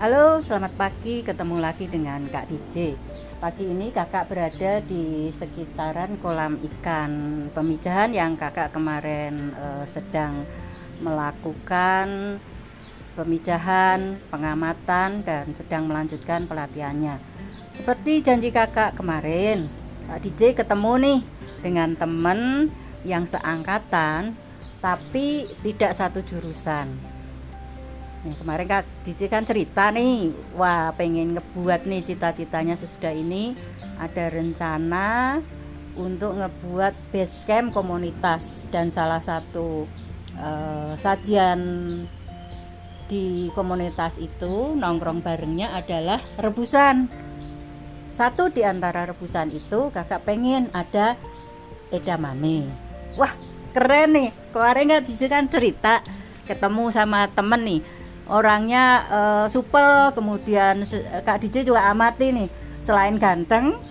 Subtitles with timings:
[0.00, 1.20] Halo, selamat pagi.
[1.20, 2.96] Ketemu lagi dengan Kak DJ.
[3.36, 7.12] Pagi ini kakak berada di sekitaran kolam ikan
[7.52, 10.48] pemijahan yang kakak kemarin eh, sedang
[11.04, 12.40] melakukan
[13.12, 17.20] pemijahan, pengamatan dan sedang melanjutkan pelatihannya.
[17.76, 19.68] Seperti janji kakak kemarin,
[20.08, 21.20] Kak DJ ketemu nih
[21.60, 22.72] dengan temen
[23.04, 24.32] yang seangkatan
[24.80, 27.09] tapi tidak satu jurusan
[28.20, 33.56] Nih, kemarin Kak DJ kan cerita nih, wah pengen ngebuat nih cita-citanya sesudah ini
[33.96, 35.40] ada rencana
[35.96, 39.88] untuk ngebuat base camp komunitas dan salah satu
[40.36, 41.60] uh, sajian
[43.08, 47.08] di komunitas itu nongkrong barengnya adalah rebusan.
[48.12, 51.16] Satu di antara rebusan itu kakak pengen ada
[51.88, 52.68] edamame.
[53.16, 53.32] Wah
[53.72, 56.04] keren nih, kemarin Kak DJ kan cerita
[56.44, 57.80] ketemu sama temen nih
[58.30, 60.86] orangnya uh, supel kemudian
[61.26, 63.82] Kak DJ juga amati nih selain ganteng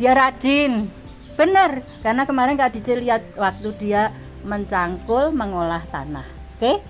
[0.00, 0.88] dia rajin.
[1.36, 6.24] Bener karena kemarin Kak DJ lihat waktu dia mencangkul mengolah tanah.
[6.56, 6.80] Oke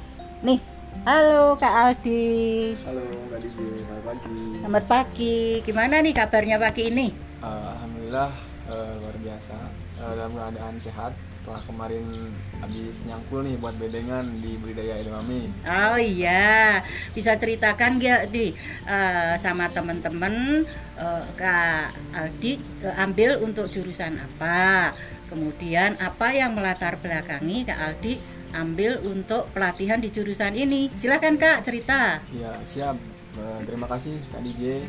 [0.47, 0.63] nih
[1.03, 2.79] halo Kak Aldi.
[2.87, 3.03] Halo
[3.35, 4.39] Kak DJ selamat pagi.
[4.63, 5.39] Selamat pagi.
[5.67, 7.07] Gimana nih kabarnya pagi ini?
[7.43, 8.31] Alhamdulillah
[8.71, 9.59] uh, luar biasa.
[10.01, 12.05] Uh, dalam keadaan sehat setelah kemarin
[12.61, 15.49] habis nyangkul nih buat bedengan di budidaya edamame.
[15.65, 16.85] Oh iya,
[17.17, 18.53] bisa ceritakan gak di
[18.85, 20.69] uh, sama teman-teman
[21.01, 24.93] uh, Kak Aldi uh, ambil untuk jurusan apa?
[25.33, 28.21] Kemudian apa yang melatar belakangi Kak Aldi
[28.53, 30.93] ambil untuk pelatihan di jurusan ini?
[30.93, 32.21] Silakan Kak cerita.
[32.29, 33.01] Iya siap.
[33.41, 34.85] Uh, terima kasih Kak DJ.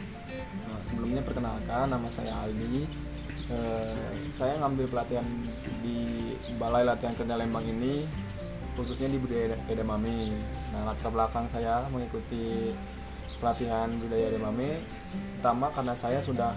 [0.67, 3.10] Uh, sebelumnya perkenalkan nama saya Aldi
[3.49, 5.25] Eh, saya ngambil pelatihan
[5.81, 8.05] di Balai Latihan Kerja Lembang ini
[8.77, 10.31] khususnya di budaya edamame.
[10.71, 12.71] Nah latar belakang saya mengikuti
[13.41, 14.79] pelatihan budaya edamame
[15.39, 16.53] pertama karena saya sudah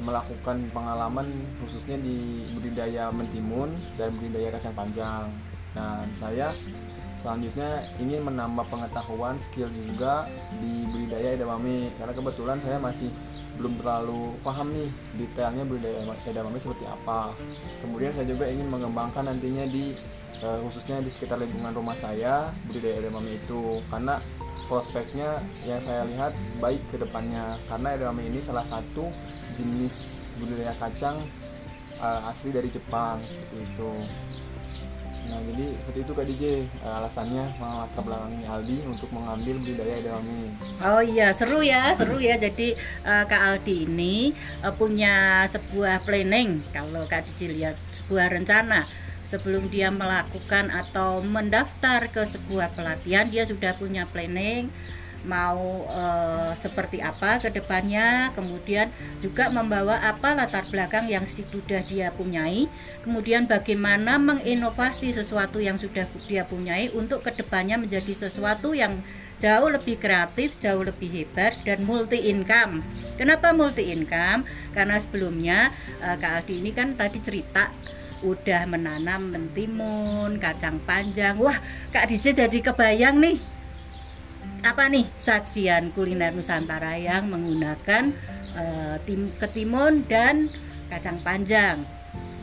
[0.00, 1.28] melakukan pengalaman
[1.60, 5.28] khususnya di budidaya mentimun dan budidaya kacang panjang.
[5.76, 6.54] Nah saya
[7.20, 10.26] selanjutnya ingin menambah pengetahuan skill juga
[10.58, 11.92] di budidaya edamame.
[12.00, 13.12] Karena kebetulan saya masih
[13.60, 14.88] belum terlalu paham nih
[15.20, 17.36] detailnya budidaya edamame seperti apa.
[17.84, 19.92] Kemudian saya juga ingin mengembangkan nantinya di
[20.40, 23.84] uh, khususnya di sekitar lingkungan rumah saya budidaya edamame itu.
[23.92, 24.16] Karena
[24.66, 27.60] prospeknya yang saya lihat baik ke depannya.
[27.68, 29.12] Karena edamame ini salah satu
[29.60, 30.08] jenis
[30.40, 31.20] budidaya kacang
[32.00, 33.92] uh, asli dari Jepang seperti itu
[35.30, 36.44] Nah jadi seperti itu Kak DJ
[36.82, 40.50] uh, alasannya melatar belakangi Aldi untuk mengambil budidaya edamame.
[40.82, 42.34] Oh iya seru ya seru ya.
[42.34, 42.74] Jadi
[43.06, 44.34] uh, Kak Aldi ini
[44.66, 46.66] uh, punya sebuah planning.
[46.74, 48.90] Kalau Kak DJ lihat sebuah rencana
[49.30, 54.66] sebelum dia melakukan atau mendaftar ke sebuah pelatihan dia sudah punya planning
[55.24, 58.88] mau uh, seperti apa ke depannya, kemudian
[59.20, 62.66] juga membawa apa latar belakang yang sudah dia punyai,
[63.04, 69.04] kemudian bagaimana menginovasi sesuatu yang sudah dia punyai untuk ke depannya menjadi sesuatu yang
[69.40, 72.84] jauh lebih kreatif, jauh lebih hebat dan multi income.
[73.16, 74.44] Kenapa multi income?
[74.76, 75.72] Karena sebelumnya
[76.04, 77.72] uh, Kak Aldi ini kan tadi cerita
[78.20, 81.40] udah menanam mentimun, kacang panjang.
[81.40, 81.56] Wah,
[81.88, 83.59] Kak DJ jadi kebayang nih
[84.60, 88.12] apa nih sajian kuliner Nusantara yang menggunakan
[88.56, 90.52] uh, tim ketimun dan
[90.92, 91.82] kacang panjang.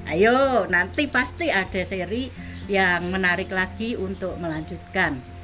[0.07, 2.31] Ayo, nanti pasti ada seri
[2.71, 5.36] yang menarik lagi untuk melanjutkan.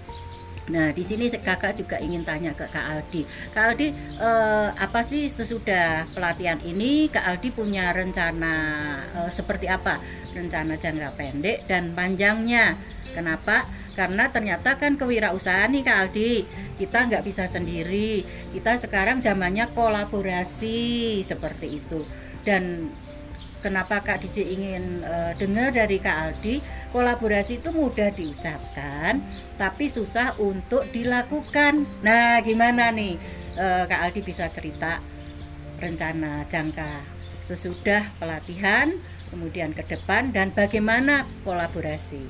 [0.63, 3.28] Nah, di sini kakak juga ingin tanya ke Kak Aldi.
[3.51, 8.56] Kak Aldi, eh, apa sih sesudah pelatihan ini Kak Aldi punya rencana
[9.12, 10.00] eh, seperti apa?
[10.31, 12.79] Rencana jangka pendek dan panjangnya.
[13.12, 13.68] Kenapa?
[13.94, 16.31] Karena ternyata kan kewirausahaan nih Kak Aldi,
[16.80, 18.24] kita nggak bisa sendiri.
[18.56, 22.07] Kita sekarang zamannya kolaborasi seperti itu.
[22.47, 22.91] Dan
[23.63, 26.59] kenapa Kak DJ ingin uh, dengar dari Kak Aldi?
[26.91, 29.24] Kolaborasi itu mudah diucapkan
[29.56, 31.88] tapi susah untuk dilakukan.
[32.04, 33.15] Nah gimana nih?
[33.56, 35.00] Uh, Kak Aldi bisa cerita
[35.80, 37.07] rencana jangka
[37.44, 39.00] sesudah pelatihan
[39.31, 42.27] kemudian ke depan dan bagaimana kolaborasi?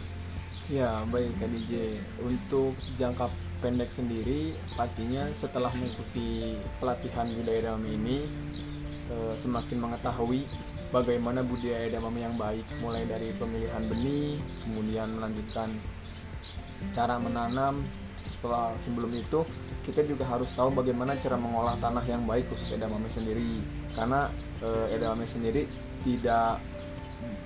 [0.72, 3.28] Ya baik Kak DJ untuk jangka
[3.60, 8.28] pendek sendiri pastinya setelah mengikuti pelatihan budaya dalam ini
[9.08, 10.44] uh, semakin mengetahui
[10.94, 15.74] bagaimana budidaya edamame yang baik mulai dari pemilihan benih kemudian melanjutkan
[16.94, 17.82] cara menanam.
[18.14, 19.44] Setelah sebelum itu
[19.84, 23.60] kita juga harus tahu bagaimana cara mengolah tanah yang baik khusus edamame sendiri.
[23.98, 24.30] Karena
[24.62, 25.66] e, edamame sendiri
[26.06, 26.62] tidak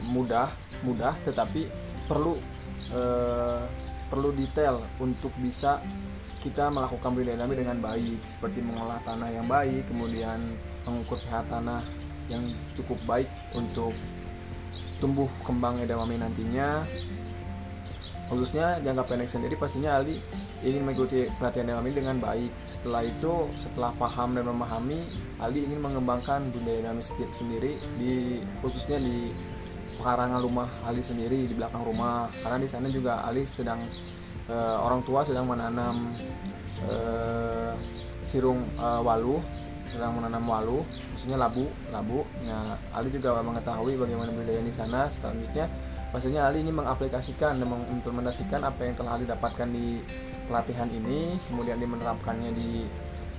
[0.06, 0.52] mudah
[0.84, 1.72] mudah tetapi
[2.06, 2.38] perlu
[2.92, 3.02] e,
[4.12, 5.82] perlu detail untuk bisa
[6.44, 8.20] kita melakukan budidaya edamame dengan baik.
[8.28, 11.82] Seperti mengolah tanah yang baik kemudian mengukur pH tanah
[12.28, 12.44] yang
[12.76, 13.96] cukup baik untuk
[15.00, 16.84] tumbuh kembang edamame nantinya.
[18.28, 20.20] Khususnya jangka pendek sendiri pastinya Ali
[20.60, 22.52] ingin mengikuti pelatihan edamame dengan baik.
[22.68, 25.08] Setelah itu setelah paham dan memahami
[25.40, 29.32] Ali ingin mengembangkan budaya edamame sendiri di khususnya di
[29.96, 32.28] pekarangan rumah Ali sendiri di belakang rumah.
[32.44, 33.88] Karena di sana juga Ali sedang
[34.52, 36.12] uh, orang tua sedang menanam
[36.84, 37.72] uh,
[38.28, 39.40] sirung uh, walu
[39.88, 40.84] sedang menanam walu
[41.16, 42.28] khususnya labu labu.
[42.44, 45.08] Nah Ali juga mengetahui bagaimana budaya di sana.
[45.10, 45.68] Selanjutnya
[46.08, 50.00] Maksudnya Ali ini mengaplikasikan dan mengimplementasikan apa yang telah Ali dapatkan di
[50.48, 52.88] pelatihan ini, kemudian Ali menerapkannya di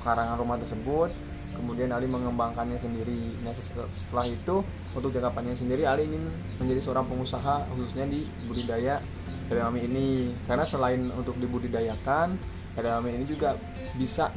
[0.05, 1.09] karangan rumah tersebut,
[1.57, 3.41] kemudian Ali mengembangkannya sendiri.
[3.41, 4.61] Nah setelah itu
[4.93, 6.29] untuk jangka panjang sendiri Ali ingin
[6.61, 9.01] menjadi seorang pengusaha khususnya di budidaya
[9.49, 10.37] edamame ini.
[10.45, 12.37] Karena selain untuk dibudidayakan
[12.77, 13.57] edamame ini juga
[13.97, 14.29] bisa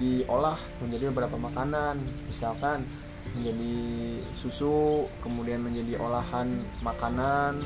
[0.00, 2.84] diolah menjadi beberapa makanan misalkan
[3.32, 3.74] menjadi
[4.36, 7.64] susu, kemudian menjadi olahan makanan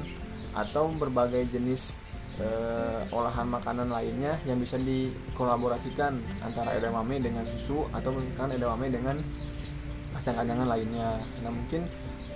[0.54, 1.96] atau berbagai jenis
[2.38, 9.16] eh, olahan makanan lainnya yang bisa dikolaborasikan antara edamame dengan susu atau mungkin edamame dengan
[10.16, 11.18] kacang-kacangan lainnya.
[11.42, 11.82] Nah mungkin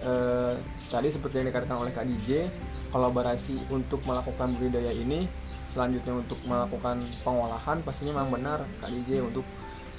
[0.03, 0.55] eh,
[0.91, 2.51] tadi seperti yang dikatakan oleh Kak DJ,
[2.91, 5.29] kolaborasi untuk melakukan budidaya ini
[5.71, 9.47] selanjutnya untuk melakukan pengolahan pastinya memang benar Kak DJ untuk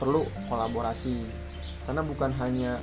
[0.01, 1.30] perlu kolaborasi.
[1.86, 2.81] Karena bukan hanya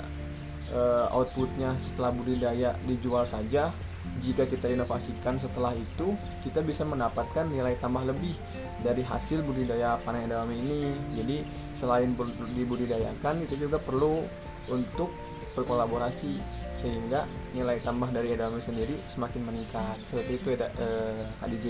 [0.71, 3.75] uh, outputnya setelah budidaya dijual saja
[4.23, 8.35] jika kita inovasikan setelah itu kita bisa mendapatkan nilai tambah lebih
[8.81, 10.81] dari hasil budidaya panen edamame ini.
[11.19, 11.37] Jadi
[11.75, 12.15] selain
[12.55, 14.23] dibudidayakan itu juga perlu
[14.71, 15.11] untuk
[15.59, 16.39] berkolaborasi
[16.79, 19.99] sehingga nilai tambah dari edamame sendiri semakin meningkat.
[20.07, 21.67] Seperti itu ya uh, Kak DJ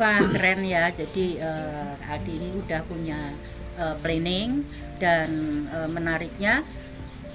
[0.00, 3.36] Wah keren ya jadi uh, Adi ini udah punya
[3.76, 4.64] uh, planning
[4.96, 5.28] dan
[5.68, 6.64] uh, menariknya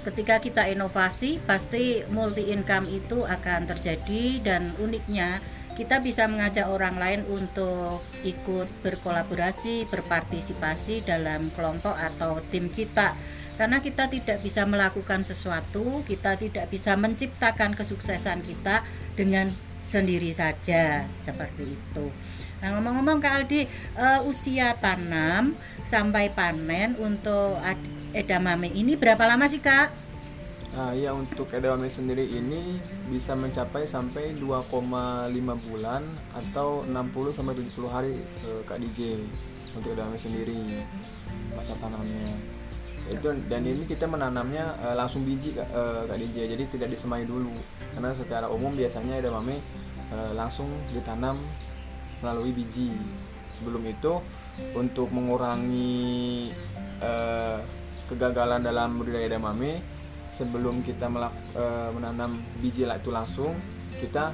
[0.02, 5.38] ketika kita inovasi pasti multi income itu akan terjadi dan uniknya
[5.78, 13.14] kita bisa mengajak orang lain untuk ikut berkolaborasi, berpartisipasi dalam kelompok atau tim kita.
[13.54, 18.82] Karena kita tidak bisa melakukan sesuatu, kita tidak bisa menciptakan kesuksesan kita
[19.14, 19.54] dengan
[19.86, 22.10] sendiri saja seperti itu.
[22.58, 25.54] Nah ngomong-ngomong Kak Aldi, uh, usia tanam
[25.86, 27.58] sampai panen untuk
[28.12, 30.08] edamame ini berapa lama sih kak?
[30.68, 32.76] Nah, ya untuk edamame sendiri ini
[33.08, 34.68] bisa mencapai sampai 2,5
[35.64, 36.04] bulan
[36.36, 38.14] atau 60 sampai 70 hari
[38.44, 39.16] eh, Kak DJ
[39.72, 40.84] untuk edamame sendiri
[41.56, 42.36] masa tanamnya.
[43.08, 47.24] Itu dan ini kita menanamnya eh, langsung biji Kak, eh, Kak DJ jadi tidak disemai
[47.24, 47.56] dulu
[47.96, 49.64] karena secara umum biasanya edamame
[50.12, 51.40] eh, langsung ditanam
[52.24, 52.92] melalui biji.
[53.58, 54.22] Sebelum itu
[54.74, 56.50] untuk mengurangi
[57.02, 57.58] eh,
[58.08, 59.84] kegagalan dalam budidaya edamame
[60.32, 63.56] sebelum kita melak, e, menanam biji itu langsung
[64.00, 64.32] kita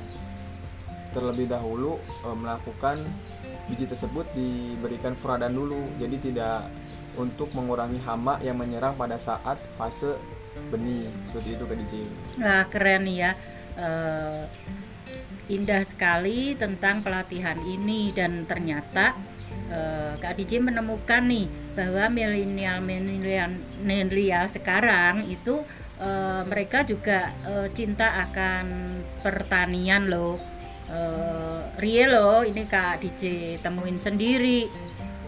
[1.11, 3.03] terlebih dahulu e, melakukan
[3.67, 6.59] biji tersebut diberikan furadan dulu jadi tidak
[7.15, 10.19] untuk mengurangi hama yang menyerang pada saat fase
[10.71, 11.79] benih seperti itu kan.
[12.39, 13.33] Nah keren ya
[13.75, 13.89] e,
[15.49, 19.12] indah sekali tentang pelatihan ini dan ternyata
[19.70, 22.79] uh, Kak DJ menemukan nih bahwa milenial
[23.82, 25.63] milenial sekarang itu
[26.01, 30.41] uh, mereka juga uh, cinta akan pertanian loh.
[30.84, 34.69] Uh, Rie loh ini Kak DJ temuin sendiri.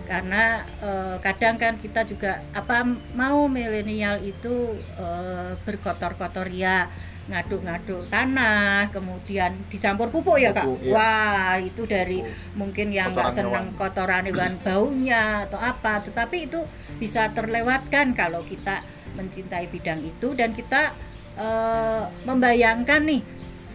[0.07, 2.87] Karena uh, kadang kan kita juga apa
[3.19, 6.87] mau milenial itu uh, berkotor-kotor ya
[7.27, 10.67] ngaduk-ngaduk tanah, kemudian dicampur pupuk ya kak.
[10.79, 10.93] Iya.
[10.95, 12.55] Wah itu dari pupuk.
[12.55, 16.63] mungkin yang nggak senang kotoran hewan baunya atau apa, tetapi itu
[17.03, 18.87] bisa terlewatkan kalau kita
[19.19, 20.95] mencintai bidang itu dan kita
[21.35, 23.23] uh, membayangkan nih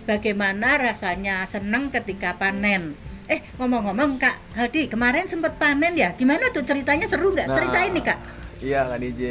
[0.07, 2.95] bagaimana rasanya senang ketika panen.
[3.31, 7.47] Eh ngomong-ngomong kak Hadi kemarin sempat panen ya, gimana tuh ceritanya seru nggak?
[7.51, 8.19] Nah, Ceritain nih kak.
[8.61, 9.21] Iya Kak DJ,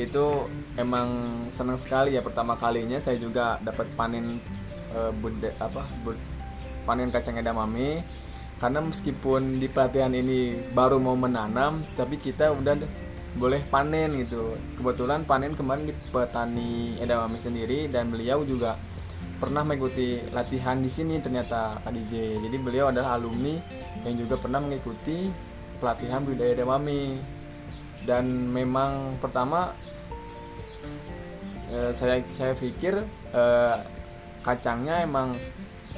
[0.00, 0.48] itu
[0.80, 4.40] emang senang sekali ya pertama kalinya saya juga dapat panen
[4.96, 6.16] uh, bude, apa bud,
[6.88, 8.00] panen kacang edamame.
[8.56, 12.80] Karena meskipun di pelatihan ini baru mau menanam tapi kita udah
[13.36, 14.56] boleh panen gitu.
[14.80, 18.80] Kebetulan panen kemarin di petani edamame sendiri dan beliau juga
[19.36, 23.54] pernah mengikuti latihan di sini ternyata Kak DJ jadi beliau adalah alumni
[24.02, 25.30] yang juga pernah mengikuti
[25.78, 27.22] pelatihan budaya edamame
[28.06, 29.74] dan memang pertama
[31.70, 32.98] eh, saya saya pikir
[33.34, 33.76] eh,
[34.42, 35.34] kacangnya emang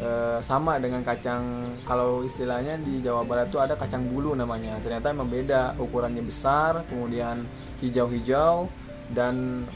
[0.01, 4.81] eh, sama dengan kacang kalau istilahnya di Jawa Barat itu ada kacang bulu namanya.
[4.81, 7.45] Ternyata memang beda ukurannya besar kemudian
[7.85, 8.67] hijau-hijau
[9.13, 9.67] dan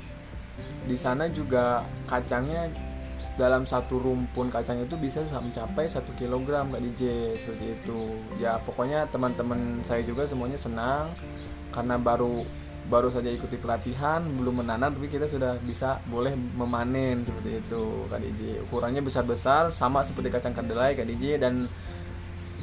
[0.84, 2.70] di sana juga kacangnya
[3.34, 8.14] dalam satu rumpun kacang itu bisa mencapai satu kilogram kak DJ seperti itu.
[8.38, 11.10] Ya pokoknya teman-teman saya juga semuanya senang
[11.74, 12.46] karena baru
[12.84, 18.20] baru saja ikuti pelatihan belum menanam tapi kita sudah bisa boleh memanen seperti itu kak
[18.20, 21.64] DJ ukurannya besar-besar sama seperti kacang kedelai kak DJ dan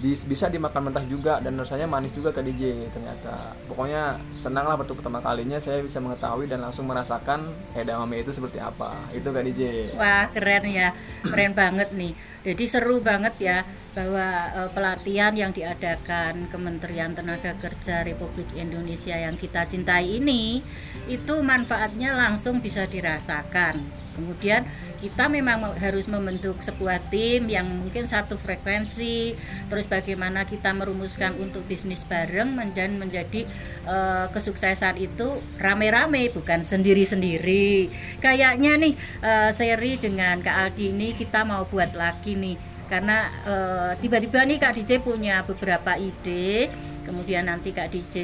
[0.01, 3.53] bisa dimakan mentah juga dan rasanya manis juga ke DJ ternyata.
[3.69, 8.57] Pokoknya senang lah waktu pertama kalinya saya bisa mengetahui dan langsung merasakan edamame itu seperti
[8.57, 8.89] apa.
[9.13, 10.89] Itu Kak DJ wah keren ya.
[11.21, 12.17] Keren banget nih.
[12.41, 13.61] Jadi seru banget ya
[13.93, 20.63] bahwa uh, pelatihan yang diadakan Kementerian Tenaga Kerja Republik Indonesia yang kita cintai ini
[21.05, 24.67] itu manfaatnya langsung bisa dirasakan kemudian
[24.99, 29.33] kita memang harus membentuk sebuah tim yang mungkin satu frekuensi
[29.67, 33.47] terus bagaimana kita merumuskan untuk bisnis bareng dan menjadi
[33.87, 37.89] uh, kesuksesan itu rame-rame bukan sendiri-sendiri.
[38.21, 42.57] Kayaknya nih uh, seri dengan Kak Aldi ini kita mau buat lagi nih
[42.91, 46.69] karena uh, tiba-tiba nih Kak DJ punya beberapa ide.
[47.01, 48.15] Kemudian nanti Kak DJ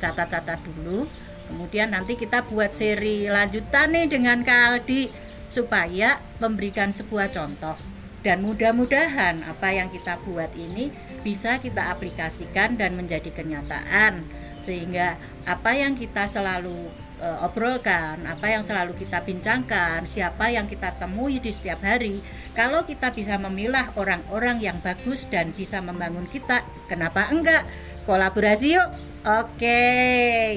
[0.00, 1.04] catat-catat dulu
[1.54, 5.06] kemudian nanti kita buat seri lanjutan nih dengan Kak Aldi
[5.46, 7.78] supaya memberikan sebuah contoh
[8.26, 10.90] dan mudah-mudahan apa yang kita buat ini
[11.22, 14.26] bisa kita aplikasikan dan menjadi kenyataan
[14.58, 16.88] sehingga apa yang kita selalu
[17.20, 22.24] e, obrolkan, apa yang selalu kita bincangkan, siapa yang kita temui di setiap hari,
[22.56, 27.68] kalau kita bisa memilah orang-orang yang bagus dan bisa membangun kita, kenapa enggak?
[28.04, 28.88] Kolaborasi yuk.
[29.24, 29.80] Oke,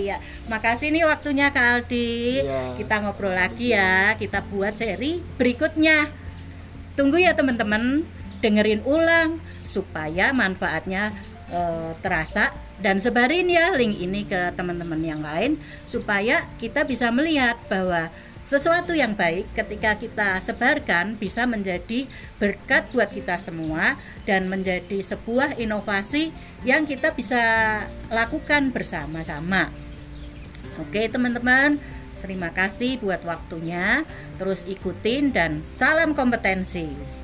[0.04, 0.20] ya.
[0.52, 2.44] Makasih nih waktunya Kak Aldi.
[2.44, 2.76] Ya.
[2.76, 4.20] Kita ngobrol lagi ya.
[4.20, 6.12] Kita buat seri berikutnya.
[7.00, 8.04] Tunggu ya teman-teman,
[8.44, 11.16] dengerin ulang supaya manfaatnya
[11.48, 11.60] e,
[12.04, 15.58] terasa dan sebarin ya link ini ke teman-teman yang lain
[15.90, 18.14] supaya kita bisa melihat bahwa
[18.48, 22.08] sesuatu yang baik ketika kita sebarkan bisa menjadi
[22.40, 26.32] berkat buat kita semua dan menjadi sebuah inovasi
[26.64, 29.68] yang kita bisa lakukan bersama-sama.
[30.80, 31.76] Oke, teman-teman,
[32.16, 34.08] terima kasih buat waktunya.
[34.40, 37.17] Terus ikutin dan salam kompetensi.